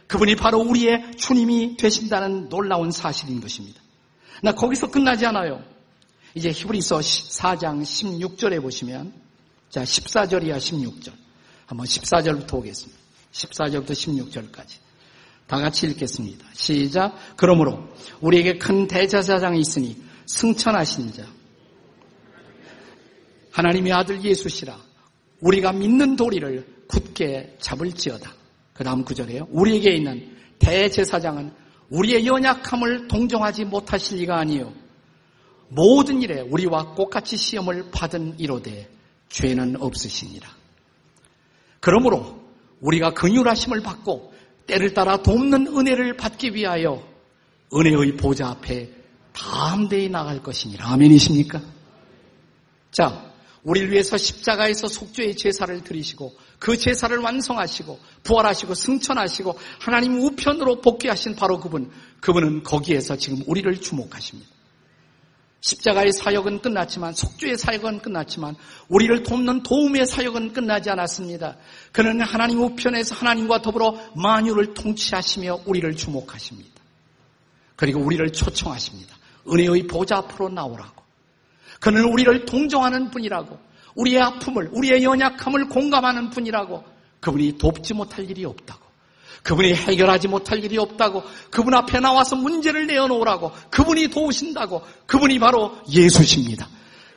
[0.07, 3.81] 그분이 바로 우리의 주님이 되신다는 놀라운 사실인 것입니다.
[4.43, 5.63] 나 거기서 끝나지 않아요.
[6.35, 9.13] 이제 히브리서 4장 16절에 보시면
[9.71, 11.13] 자 14절이야 16절.
[11.67, 13.01] 한번 14절부터 오겠습니다.
[13.33, 14.87] 14절부터 16절까지.
[15.47, 16.47] 다 같이 읽겠습니다.
[16.53, 17.17] 시작.
[17.37, 17.89] 그러므로
[18.21, 21.27] 우리에게 큰 대제사장이 있으니 승천하신 자
[23.53, 24.86] 하나님의 아들 예수시라
[25.47, 28.33] 우리가 믿는 도리를 굳게 잡을지어다.
[28.73, 29.47] 그 다음 구절에요.
[29.51, 31.53] 우리에게 있는 대제사장은
[31.91, 34.73] 우리의 연약함을 동정하지 못하실 리가 아니요
[35.69, 38.89] 모든 일에 우리와 똑같이 시험을 받은 이로되
[39.29, 40.49] 죄는 없으시니라.
[41.81, 42.41] 그러므로
[42.81, 44.35] 우리가 근율하심을 받고
[44.67, 47.07] 때를 따라 돕는 은혜를 받기 위하여
[47.73, 48.91] 은혜의 보좌 앞에
[49.33, 50.89] 담대히 나갈 것이니라.
[50.93, 51.61] 아멘이십니까?
[52.91, 53.26] 자,
[53.67, 61.59] 우리를 위해서 십자가에서 속죄의 제사를 드리시고 그 제사를 완성하시고 부활하시고 승천하시고 하나님 우편으로 복귀하신 바로
[61.59, 64.49] 그분, 그분은 거기에서 지금 우리를 주목하십니다.
[65.63, 68.55] 십자가의 사역은 끝났지만 속죄의 사역은 끝났지만
[68.89, 71.57] 우리를 돕는 도움의 사역은 끝나지 않았습니다.
[71.91, 76.71] 그는 하나님 우편에서 하나님과 더불어 만유를 통치하시며 우리를 주목하십니다.
[77.75, 79.17] 그리고 우리를 초청하십니다.
[79.49, 81.06] 은혜의 보좌 앞으로 나오라고.
[81.81, 83.59] 그는 우리를 동정하는 분이라고.
[83.95, 86.85] 우리의 아픔을, 우리의 연약함을 공감하는 분이라고.
[87.21, 88.87] 그분이 돕지 못할 일이 없다고.
[89.43, 91.23] 그분이 해결하지 못할 일이 없다고.
[91.51, 93.53] 그분 앞에 나와서 문제를 내어놓으라고.
[93.71, 94.83] 그분이 도우신다고.
[95.07, 96.69] 그분이 바로 예수십니다.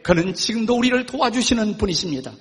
[0.03, 2.31] 그는 지금도 우리를 도와주시는 분이십니다.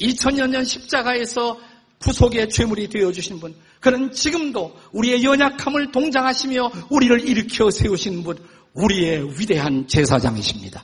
[0.00, 1.58] 2000년 전 십자가에서
[1.98, 3.54] 구속의 죄물이 되어주신 분.
[3.80, 8.38] 그는 지금도 우리의 연약함을 동장하시며 우리를 일으켜 세우신 분.
[8.74, 10.82] 우리의 위대한 제사장이십니다.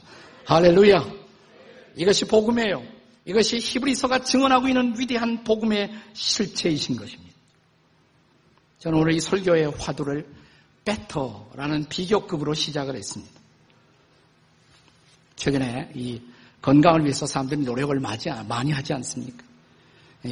[0.49, 1.05] 할렐루야.
[1.95, 2.83] 이것이 복음이에요.
[3.27, 7.35] 이것이 히브리서가 증언하고 있는 위대한 복음의 실체이신 것입니다.
[8.79, 10.27] 저는 오늘 이 설교의 화두를
[10.87, 13.39] 베터라는 비교급으로 시작을 했습니다.
[15.37, 16.19] 최근에 이
[16.63, 19.45] 건강을 위해서 사람들이 노력을 많이 하지 않습니까?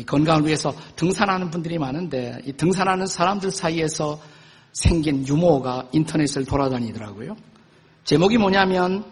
[0.06, 4.18] 건강을 위해서 등산하는 분들이 많은데 이 등산하는 사람들 사이에서
[4.72, 7.36] 생긴 유머가 인터넷을 돌아다니더라고요.
[8.04, 9.04] 제목이 뭐냐면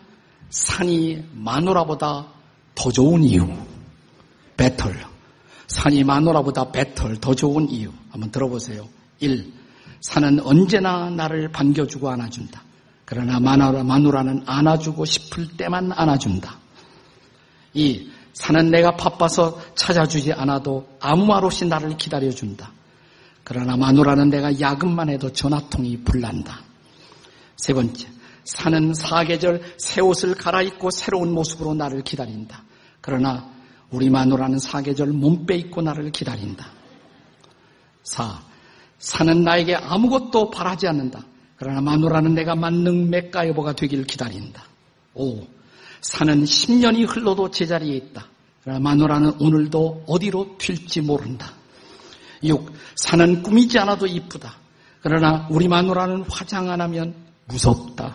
[0.51, 2.27] 산이 마누라보다
[2.75, 3.49] 더 좋은 이유.
[4.57, 4.95] 배틀.
[5.67, 7.91] 산이 마누라보다 배틀 더 좋은 이유.
[8.11, 8.89] 한번 들어보세요.
[9.21, 9.53] 1.
[10.01, 12.63] 산은 언제나 나를 반겨주고 안아준다.
[13.05, 16.59] 그러나 마누라, 마누라는 안아주고 싶을 때만 안아준다.
[17.75, 18.11] 2.
[18.35, 22.73] 산은 내가 바빠서 찾아주지 않아도 아무 말 없이 나를 기다려준다.
[23.45, 26.61] 그러나 마누라는 내가 야근만 해도 전화통이 불난다.
[27.57, 28.09] 세 번째,
[28.45, 32.65] 산은 사계절 새 옷을 갈아입고 새로운 모습으로 나를 기다린다.
[33.01, 33.51] 그러나
[33.91, 36.67] 우리 마누라는 사계절 몸 빼입고 나를 기다린다.
[38.05, 38.43] 4.
[38.99, 41.25] 산은 나에게 아무것도 바라지 않는다.
[41.57, 44.65] 그러나 마누라는 내가 만능 맥가이버가 되길 기다린다.
[45.15, 45.47] 5.
[46.01, 48.27] 산은 10년이 흘러도 제자리에 있다.
[48.63, 51.53] 그러나 마누라는 오늘도 어디로 튈지 모른다.
[52.43, 52.73] 6.
[52.97, 54.57] 산은 꾸미지 않아도 이쁘다.
[55.03, 57.15] 그러나 우리 마누라는 화장 안 하면
[57.47, 58.15] 무섭다.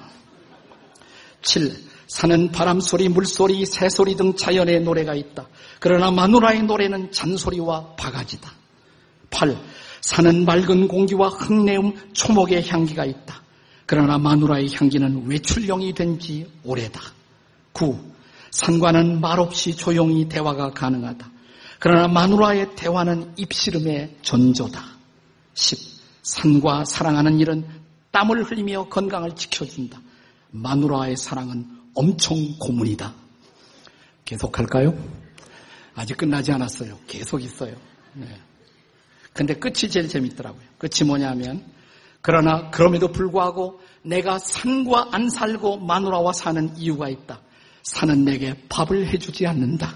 [1.42, 1.90] 7.
[2.08, 5.48] 산은 바람소리, 물소리, 새소리 등 자연의 노래가 있다.
[5.80, 8.52] 그러나 마누라의 노래는 잔소리와 바가지다.
[9.30, 9.56] 8.
[10.02, 13.44] 산은 맑은 공기와 흙내음, 초목의 향기가 있다.
[13.86, 17.00] 그러나 마누라의 향기는 외출용이 된 지 오래다.
[17.74, 18.00] 9.
[18.52, 21.30] 산과는 말없이 조용히 대화가 가능하다.
[21.80, 24.84] 그러나 마누라의 대화는 입씨름의 전조다.
[25.54, 25.80] 10.
[26.24, 27.66] 산과 사랑하는 일은
[28.12, 30.02] 땀을 흘리며 건강을 지켜준다.
[30.52, 33.14] 마누라의 사랑은 엄청 고문이다.
[34.26, 34.94] 계속할까요?
[35.96, 36.98] 아직 끝나지 않았어요.
[37.08, 37.76] 계속 있어요.
[38.14, 38.28] 네.
[39.34, 40.62] 근데 끝이 제일 재밌더라고요.
[40.78, 41.66] 끝이 뭐냐면,
[42.22, 47.42] 그러나 그럼에도 불구하고 내가 산과 안 살고 마누라와 사는 이유가 있다.
[47.84, 49.96] 산은 내게 밥을 해주지 않는다.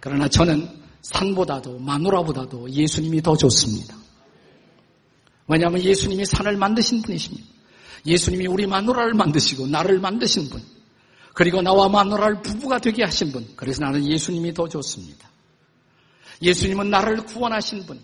[0.00, 0.68] 그러나 저는
[1.00, 4.03] 산보다도 마누라보다도 예수님이 더 좋습니다.
[5.46, 7.46] 왜냐하면 예수님이 산을 만드신 분이십니다.
[8.06, 10.62] 예수님이 우리 마누라를 만드시고 나를 만드신 분.
[11.34, 13.46] 그리고 나와 마누라를 부부가 되게 하신 분.
[13.56, 15.28] 그래서 나는 예수님이 더 좋습니다.
[16.42, 18.00] 예수님은 나를 구원하신 분.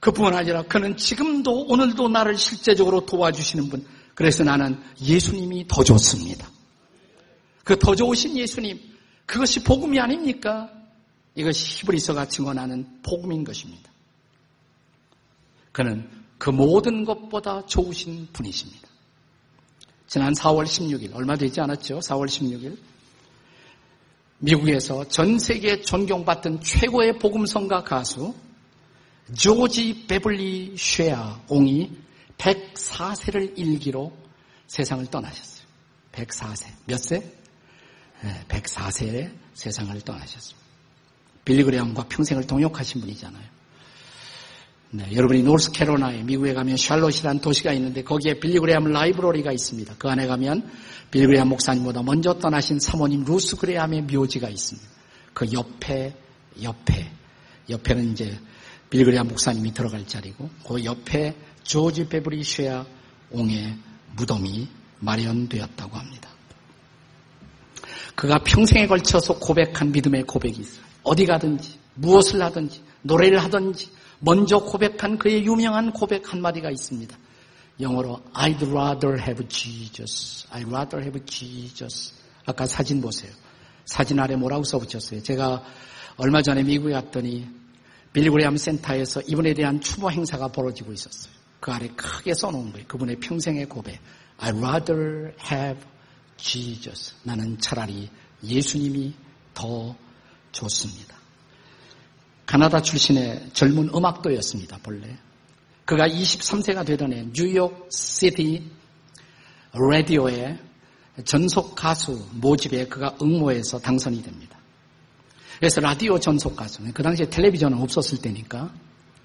[0.00, 3.86] 그뿐 아니라 그는 지금도 오늘도 나를 실제적으로 도와주시는 분.
[4.14, 6.48] 그래서 나는 예수님이 더 좋습니다.
[7.64, 8.78] 그 더 좋으신 예수님.
[9.26, 10.70] 그것이 복음이 아닙니까?
[11.34, 13.90] 이것이 히브리서가 증언하는 복음인 것입니다.
[15.72, 18.88] 그는 그 모든 것보다 좋으신 분이십니다.
[20.06, 22.00] 지난 4월 16일, 얼마 되지 않았죠?
[22.00, 22.76] 4월 16일.
[24.38, 28.34] 미국에서 전 세계 존경받던 최고의 복음성가 가수
[29.36, 31.90] 조지 베벌리 쉐아 옹이
[32.36, 34.12] 104세를 일기로
[34.66, 35.64] 세상을 떠나셨어요.
[36.12, 36.66] 104세.
[36.86, 37.32] 몇 세?
[38.48, 40.64] 104세에 세상을 떠나셨습니다.
[41.44, 43.53] 빌리그레암과 평생을 동역하신 분이잖아요.
[44.96, 49.96] 네, 여러분이 노스캐롤라이나에 미국에 가면 샬롯이라는 도시가 있는데 거기에 빌리그레암 library가 있습니다.
[49.98, 50.70] 그 안에 가면
[51.10, 54.88] 빌리그레암 목사님보다 먼저 떠나신 사모님 루스 그레암의 묘지가 있습니다.
[55.32, 56.14] 그 옆에
[56.62, 57.10] 옆에
[57.68, 58.38] 옆에는 이제
[58.88, 62.86] 빌리그레암 목사님이 들어갈 자리고 그 옆에 조지 베브리쉐아
[63.32, 63.76] 옹의
[64.14, 64.68] 무덤이
[65.00, 66.30] 마련되었다고 합니다.
[68.14, 70.84] 그가 평생에 걸쳐서 고백한 믿음의 고백이 있어요.
[71.02, 77.16] 어디 가든지 무엇을 하든지 노래를 하든지 먼저 고백한 그의 유명한 고백 한마디가 있습니다.
[77.80, 80.46] 영어로 I'd rather have Jesus.
[80.50, 82.14] I'd rather have Jesus.
[82.46, 83.30] 아까 사진 보세요.
[83.84, 85.22] 사진 아래 뭐라고 써붙였어요.
[85.22, 85.62] 제가
[86.16, 87.46] 얼마 전에 미국에 갔더니
[88.14, 91.34] 빌리그레암 센터에서 이분에 대한 추모 행사가 벌어지고 있었어요.
[91.60, 92.86] 그 아래 크게 써놓은 거예요.
[92.86, 94.00] 그분의 평생의 고백.
[94.38, 95.82] I'd rather have
[96.38, 97.14] Jesus.
[97.24, 98.08] 나는 차라리
[98.42, 99.14] 예수님이
[99.52, 99.94] 더
[100.52, 101.23] 좋습니다.
[102.46, 105.16] 캐나다 출신의 젊은 음악도였습니다, 본래.
[105.84, 108.70] 그가 23세가 되던 해 뉴욕 시티
[109.72, 110.58] 라디오의
[111.24, 114.58] 전속 가수 모집에 그가 응모해서 당선이 됩니다.
[115.58, 118.72] 그래서 라디오 전속 가수, 그 당시에 텔레비전은 없었을 때니까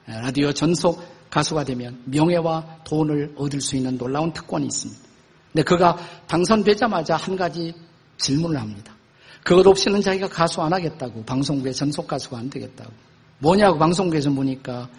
[0.05, 5.01] 라디오 전속 가수가 되면 명예와 돈을 얻을 수 있는 놀라운 특권이 있습니다.
[5.51, 7.73] 근데 그가 당선되자마자 한 가지
[8.17, 8.93] 질문을 합니다.
[9.43, 13.08] 그것 없이는 자기가 가수 안 하겠다고 방송국에 전속 가수가 안 되겠다고.
[13.39, 14.89] 뭐냐고 방송국에서 보니까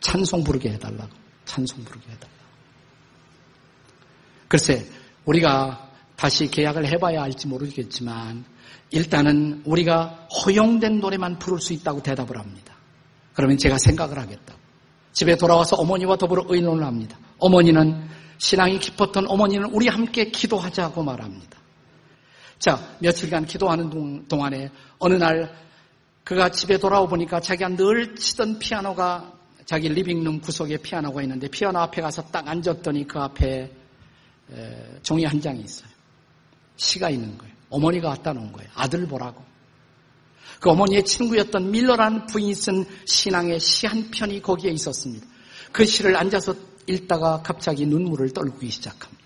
[0.00, 1.10] 찬송 부르게 해달라고.
[1.44, 2.36] 찬송 부르게 해달라고.
[4.48, 4.86] 글쎄,
[5.24, 8.44] 우리가 다시 계약을 해봐야 알지 모르겠지만
[8.90, 12.74] 일단은 우리가 허용된 노래만 부를 수 있다고 대답을 합니다.
[13.34, 14.58] 그러면 제가 생각을 하겠다고.
[15.12, 17.18] 집에 돌아와서 어머니와 더불어 의논을 합니다.
[17.38, 21.58] 어머니는 신앙이 깊었던 어머니는 우리 함께 기도하자고 말합니다.
[22.58, 25.54] 자, 며칠간 기도하는 동안에 어느 날
[26.26, 29.32] 그가 집에 돌아오 보니까 자기가 늘 치던 피아노가
[29.64, 33.72] 자기 리빙룸 구석에 피아노가 있는데 피아노 앞에 가서 딱 앉았더니 그 앞에
[35.04, 35.88] 종이 한 장이 있어요.
[36.78, 37.54] 시가 있는 거예요.
[37.70, 38.68] 어머니가 갖다 놓은 거예요.
[38.74, 39.44] 아들 보라고.
[40.58, 45.24] 그 어머니의 친구였던 밀러란 부인이 쓴 신앙의 시 한 편이 거기에 있었습니다.
[45.70, 46.56] 그 시를 앉아서
[46.88, 49.22] 읽다가 갑자기 눈물을 떨구기 시작합니다.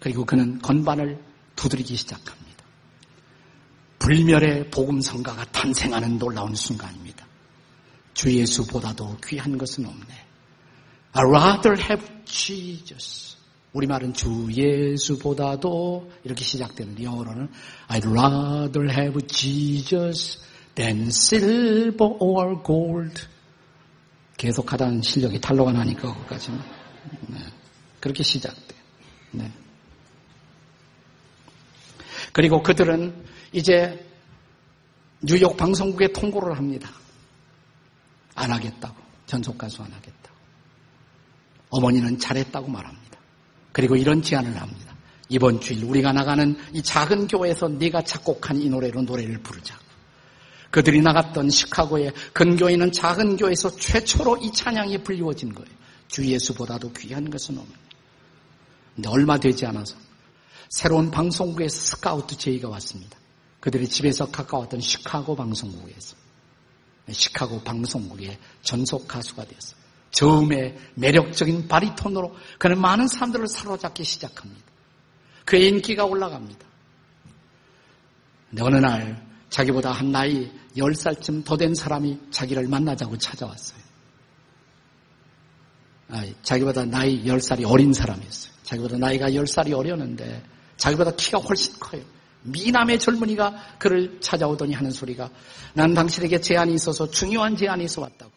[0.00, 1.18] 그리고 그는 건반을
[1.56, 2.49] 두드리기 시작합니다.
[4.10, 7.24] 불멸의 복음성가가 탄생하는 놀라운 순간입니다.
[8.12, 10.06] 주 예수보다도 귀한 것은 없네.
[11.12, 13.36] I rather have Jesus.
[13.72, 17.50] 우리말은 주 예수보다도 이렇게 시작되는데 영어로는
[17.86, 20.40] I'd rather have Jesus
[20.74, 23.28] than silver or gold.
[24.36, 26.58] 계속 하다는 실력이 탄로가 나니까 그것까지는.
[27.28, 27.38] 네.
[28.00, 28.80] 그렇게 시작돼요.
[29.30, 29.52] 네.
[32.32, 34.06] 그리고 그들은 이제
[35.22, 36.90] 뉴욕 방송국에 통보를 합니다.
[38.34, 38.94] 안 하겠다고.
[39.26, 40.36] 전속 가수 안 하겠다고.
[41.70, 43.18] 어머니는 잘했다고 말합니다.
[43.72, 44.94] 그리고 이런 제안을 합니다.
[45.28, 49.78] 이번 주일 우리가 나가는 이 작은 교회에서 네가 작곡한 이 노래로 노래를 부르자.
[50.70, 55.70] 그들이 나갔던 시카고의 근교에는 작은 교회에서 최초로 이 찬양이 불리워진 거예요.
[56.08, 57.74] 주 예수보다도 귀한 것은 없는.
[58.96, 59.96] 근데 얼마 되지 않아서
[60.68, 63.19] 새로운 방송국의 스카우트 제의가 왔습니다.
[63.60, 66.16] 그들이 집에서 가까웠던 시카고 방송국에서
[67.10, 69.80] 시카고 방송국의 전속 가수가 되었어요.
[70.10, 74.62] 처음에 매력적인 바리톤으로 그는 많은 사람들을 사로잡기 시작합니다.
[75.44, 76.66] 그의 인기가 올라갑니다.
[78.50, 83.80] 근데 어느 날 자기보다 한 나이 10살쯤 더 된 사람이 자기를 만나자고 찾아왔어요.
[86.08, 88.52] 아, 자기보다 나이 10살이 어린 사람이었어요.
[88.64, 90.42] 자기보다 나이가 10살이 어렸는데
[90.76, 92.02] 자기보다 키가 훨씬 커요.
[92.42, 95.30] 미남의 젊은이가 그를 찾아오더니 하는 소리가
[95.74, 98.32] 난 당신에게 제안이 있어서 중요한 제안이 있어 왔다고.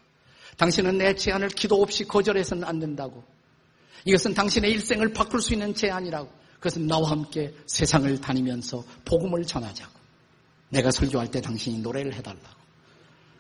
[0.58, 3.24] 당신은 내 제안을 기도 없이 거절해서는 안 된다고.
[4.06, 6.30] 이것은 당신의 일생을 바꿀 수 있는 제안이라고.
[6.56, 9.92] 그것은 나와 함께 세상을 다니면서 복음을 전하자고.
[10.70, 12.64] 내가 설교할 때 당신이 노래를 해달라고.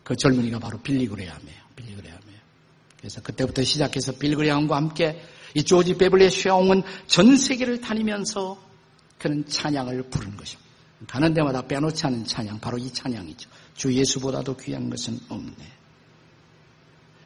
[0.04, 1.62] 그 젊은이가 바로 빌리그레암이에요.
[1.76, 2.39] 빌리그레암이에요.
[2.97, 5.21] 그래서 그때부터 시작해서 빌리그레암과 함께
[5.54, 8.58] 이 조지 베블리의 쉐옹은 전 세계를 다니면서
[9.17, 10.71] 그는 찬양을 부른 것입니다.
[11.08, 13.49] 가는 데마다 빼놓지 않은 찬양, 바로 이 찬양이죠.
[13.76, 15.84] 주 예수보다도 귀한 것은 없네.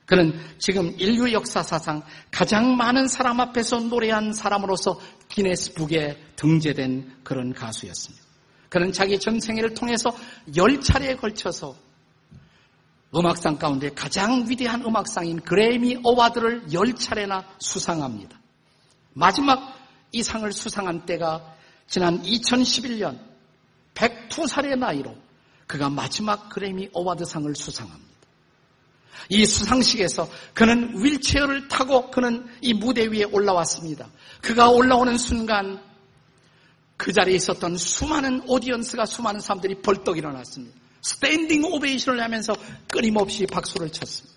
[0.06, 8.26] 그는 지금 인류 역사 사상 가장 많은 사람 앞에서 노래한 사람으로서 기네스북에 등재된 그런 가수였습니다.
[8.70, 10.16] 그는 자기 전생애를 통해서
[10.56, 11.76] 열 차례에 걸쳐서
[13.16, 18.40] 음악상 가운데 가장 위대한 음악상인 그래미 어와드를 열 차례나 수상합니다.
[19.14, 19.78] 마지막
[20.12, 21.57] 이 상을 수상한 때가
[21.88, 23.20] 지난 2011년
[23.94, 25.16] 102살의 나이로
[25.66, 28.08] 그가 마지막 그래미 어와드상을 수상합니다.
[29.30, 34.08] 이 수상식에서 그는 윌체어를 타고 그는 이 무대 위에 올라왔습니다.
[34.42, 35.82] 그가 올라오는 순간
[36.96, 40.76] 그 자리에 있었던 수많은 audience가 수많은 사람들이 벌떡 일어났습니다.
[41.02, 42.56] standing ovation을 하면서
[42.92, 44.36] 끊임없이 박수를 쳤습니다.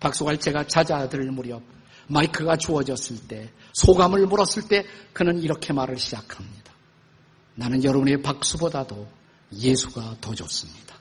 [0.00, 1.62] 박수갈채가 잦아들 무렵
[2.08, 6.72] 마이크가 주어졌을 때 소감을 물었을 때 그는 이렇게 말을 시작합니다.
[7.56, 9.06] 나는 여러분의 박수보다도
[9.52, 10.96] 예수가 더 좋습니다.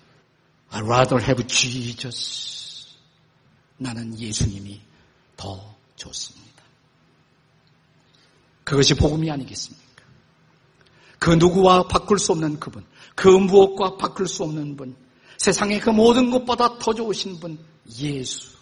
[0.72, 2.88] I'd rather have Jesus.
[3.78, 4.82] 나는 예수님이
[5.38, 6.64] 더 좋습니다.
[8.66, 9.86] 그것이 복음이 아니겠습니까?
[11.18, 12.86] 그 누구와 바꿀 수 없는 그분,
[13.16, 14.98] 그 무엇과 바꿀 수 없는 분,
[15.38, 17.58] 세상의 그 모든 것보다 더 좋으신 분,
[18.00, 18.55] 예수.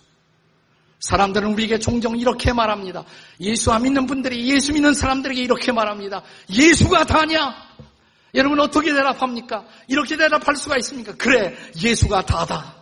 [1.04, 3.04] 사람들은 우리에게 종종 이렇게 말합니다.
[3.42, 6.24] 예수 안 믿는 분들이 예수 믿는 사람들에게 이렇게 말합니다.
[6.50, 7.54] 예수가 다냐?
[8.34, 9.66] 여러분 어떻게 대답합니까?
[9.90, 11.14] 이렇게 대답할 수가 있습니까?
[11.18, 12.76] 그래, 예수가 다다.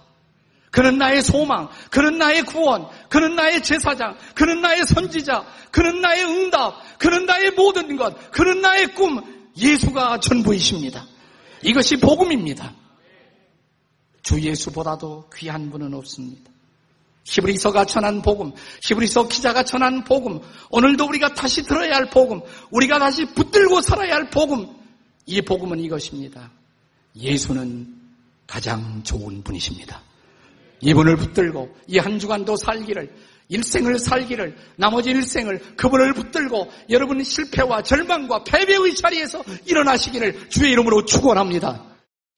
[0.70, 7.00] 그는 나의 소망, 그는 나의 구원, 그는 나의 제사장, 그는 나의 선지자, 그는 나의 응답,
[7.00, 9.20] 그는 나의 모든 것, 그는 나의 꿈,
[9.58, 11.08] 예수가 전부이십니다.
[11.64, 12.72] 이것이 복음입니다.
[14.22, 16.51] 주 예수보다도 귀한 분은 없습니다.
[17.24, 18.52] 히브리서가 전한 복음,
[18.84, 22.42] 히브리서 기자가 전한 복음, 오늘도 우리가 다시 들어야 할 복음,
[22.72, 24.68] 우리가 다시 붙들고 살아야 할 복음,
[25.26, 26.52] 이 복음은 이것입니다.
[27.16, 27.88] 예수는
[28.48, 30.02] 가장 좋은 분이십니다.
[30.82, 33.14] 이분을 붙들고 이 한 주간도 살기를,
[33.50, 41.91] 일생을 살기를, 나머지 일생을 그분을 붙들고 여러분 실패와 절망과 패배의 자리에서 일어나시기를 주의 이름으로 축원합니다.